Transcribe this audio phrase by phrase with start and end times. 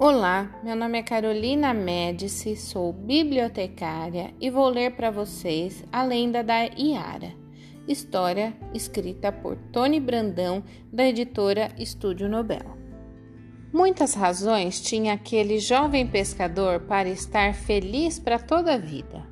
[0.00, 6.40] Olá, meu nome é Carolina Médici, sou bibliotecária e vou ler para vocês a lenda
[6.40, 7.32] da Iara,
[7.88, 10.62] história escrita por Tony Brandão,
[10.92, 12.78] da editora Estúdio Nobel.
[13.72, 19.26] Muitas razões tinha aquele jovem pescador para estar feliz para toda a vida.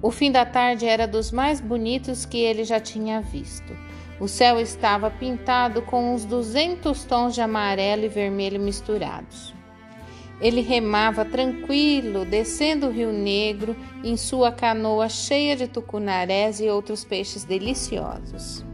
[0.00, 3.76] O fim da tarde era dos mais bonitos que ele já tinha visto.
[4.18, 9.55] O céu estava pintado com uns 200 tons de amarelo e vermelho misturados.
[10.40, 17.04] Ele remava tranquilo, descendo o Rio Negro em sua canoa cheia de tucunarés e outros
[17.04, 18.64] peixes deliciosos.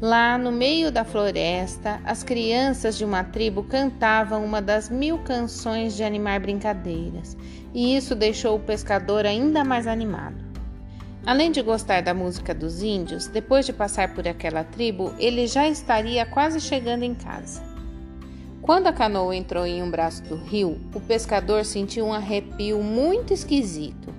[0.00, 5.96] Lá no meio da floresta, as crianças de uma tribo cantavam uma das mil canções
[5.96, 7.36] de animar brincadeiras,
[7.72, 10.42] e isso deixou o pescador ainda mais animado.
[11.24, 15.68] Além de gostar da música dos índios, depois de passar por aquela tribo, ele já
[15.68, 17.71] estaria quase chegando em casa.
[18.62, 23.34] Quando a canoa entrou em um braço do rio, o pescador sentiu um arrepio muito
[23.34, 24.14] esquisito,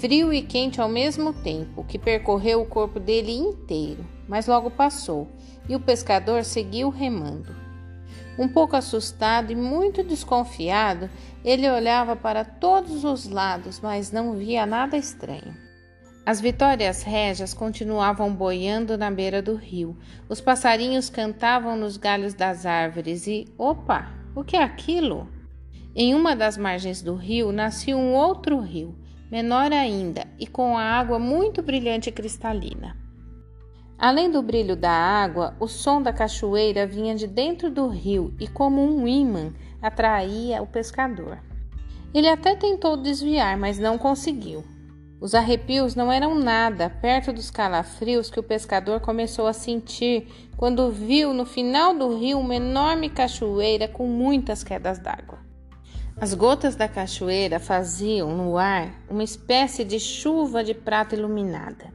[0.00, 5.28] frio e quente ao mesmo tempo, que percorreu o corpo dele inteiro, mas logo passou
[5.68, 7.54] e o pescador seguiu remando.
[8.36, 11.08] Um pouco assustado e muito desconfiado,
[11.44, 15.65] ele olhava para todos os lados, mas não via nada estranho.
[16.26, 19.96] As vitórias régias continuavam boiando na beira do rio.
[20.28, 25.28] Os passarinhos cantavam nos galhos das árvores e, opa, o que é aquilo?
[25.94, 28.98] Em uma das margens do rio nascia um outro rio,
[29.30, 32.96] menor ainda e com a água muito brilhante e cristalina.
[33.96, 38.48] Além do brilho da água, o som da cachoeira vinha de dentro do rio e,
[38.48, 41.38] como um ímã, atraía o pescador.
[42.12, 44.64] Ele até tentou desviar, mas não conseguiu.
[45.18, 50.90] Os arrepios não eram nada perto dos calafrios que o pescador começou a sentir quando
[50.90, 55.38] viu no final do rio uma enorme cachoeira com muitas quedas d'água.
[56.18, 61.94] As gotas da cachoeira faziam no ar uma espécie de chuva de prata iluminada.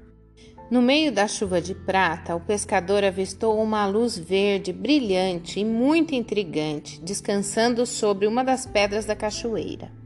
[0.70, 6.16] No meio da chuva de prata, o pescador avistou uma luz verde brilhante e muito
[6.16, 10.01] intrigante descansando sobre uma das pedras da cachoeira.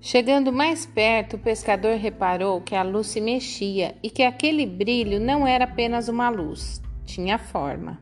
[0.00, 5.18] Chegando mais perto, o pescador reparou que a luz se mexia e que aquele brilho
[5.18, 7.98] não era apenas uma luz, tinha forma.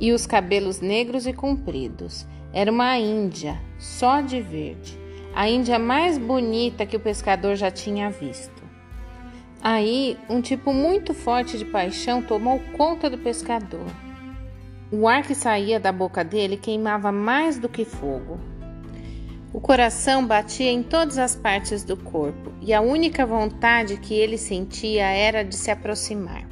[0.00, 2.26] E os cabelos negros e compridos.
[2.52, 4.98] Era uma índia, só de verde,
[5.34, 8.62] a índia mais bonita que o pescador já tinha visto.
[9.62, 13.86] Aí, um tipo muito forte de paixão tomou conta do pescador.
[14.90, 18.38] O ar que saía da boca dele queimava mais do que fogo.
[19.54, 24.38] O coração batia em todas as partes do corpo e a única vontade que ele
[24.38, 26.48] sentia era de se aproximar.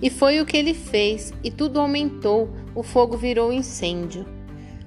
[0.00, 4.24] E foi o que ele fez, e tudo aumentou, o fogo virou incêndio.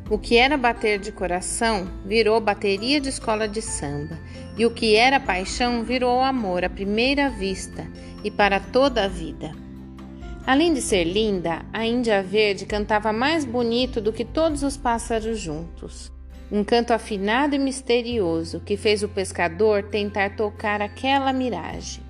[0.09, 4.17] O que era bater de coração virou bateria de escola de samba,
[4.57, 7.87] e o que era paixão virou amor à primeira vista
[8.23, 9.51] e para toda a vida.
[10.47, 15.39] Além de ser linda, a Índia Verde cantava mais bonito do que todos os pássaros
[15.39, 16.11] juntos
[16.51, 22.03] um canto afinado e misterioso que fez o pescador tentar tocar aquela miragem.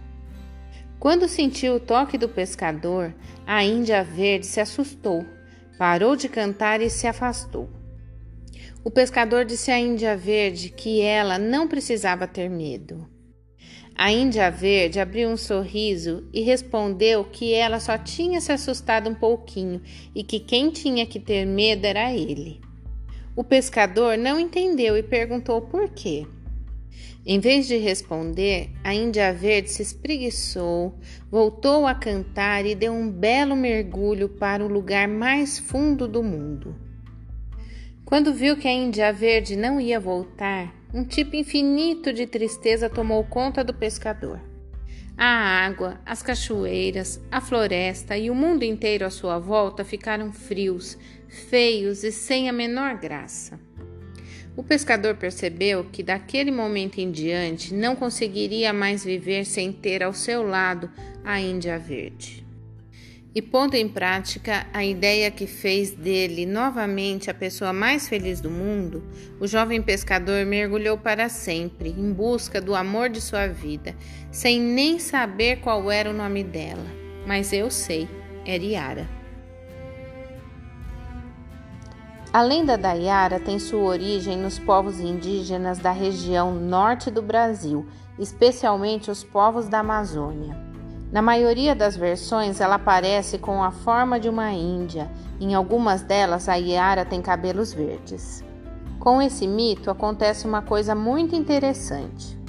[1.00, 3.13] Quando sentiu o toque do pescador,
[3.46, 5.24] a Índia Verde se assustou,
[5.78, 7.69] parou de cantar e se afastou.
[8.84, 13.08] O pescador disse à Índia Verde que ela não precisava ter medo.
[13.96, 19.13] A Índia Verde abriu um sorriso e respondeu que ela só tinha se assustado um
[19.13, 19.81] pouquinho
[20.16, 22.59] e que quem tinha que ter medo era ele.
[23.36, 26.28] O pescador não entendeu e perguntou por quê.
[27.25, 31.00] Em vez de responder, a Índia Verde se espreguiçou,
[31.30, 36.75] voltou a cantar e deu um belo mergulho para o lugar mais fundo do mundo.
[38.03, 43.24] Quando viu que a Índia Verde não ia voltar, um tipo infinito de tristeza tomou
[43.24, 44.50] conta do pescador.
[45.17, 45.25] A
[45.66, 50.97] água, as cachoeiras, a floresta e o mundo inteiro à sua volta ficaram frios,
[51.28, 53.59] feios e sem a menor graça.
[54.55, 60.13] O pescador percebeu que daquele momento em diante não conseguiria mais viver sem ter ao
[60.13, 60.90] seu lado
[61.23, 62.41] a Índia Verde
[63.33, 68.49] e pondo em prática a ideia que fez dele novamente a pessoa mais feliz do
[68.49, 69.03] mundo,
[69.39, 73.95] o jovem pescador mergulhou para sempre em busca do amor de sua vida,
[74.31, 76.85] sem nem saber qual era o nome dela.
[77.25, 78.09] Mas eu sei,
[78.45, 79.22] era Yara.
[82.33, 87.85] A lenda da Yara tem sua origem nos povos indígenas da região norte do Brasil,
[88.17, 90.71] especialmente os povos da Amazônia.
[91.11, 95.11] Na maioria das versões, ela aparece com a forma de uma índia.
[95.41, 98.41] Em algumas delas, a Yara tem cabelos verdes.
[98.97, 102.40] Com esse mito acontece uma coisa muito interessante.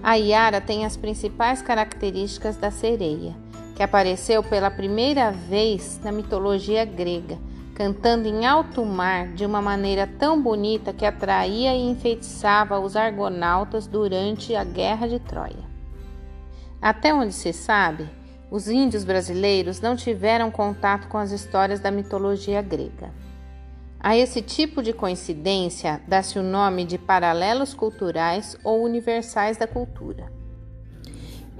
[0.00, 3.34] A Iara tem as principais características da sereia,
[3.74, 7.36] que apareceu pela primeira vez na mitologia grega,
[7.74, 13.88] cantando em alto mar de uma maneira tão bonita que atraía e enfeitiçava os argonautas
[13.88, 15.65] durante a Guerra de Troia.
[16.80, 18.08] Até onde se sabe,
[18.50, 23.12] os índios brasileiros não tiveram contato com as histórias da mitologia grega.
[23.98, 30.30] A esse tipo de coincidência dá-se o nome de paralelos culturais ou universais da cultura.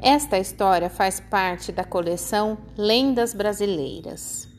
[0.01, 4.56] Esta história faz parte da coleção Lendas Brasileiras.